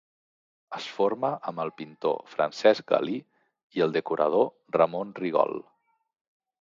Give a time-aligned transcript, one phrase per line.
[0.77, 3.19] Es forma amb el pintor Francesc Galí
[3.81, 5.55] i el decorador Ramon Rigol.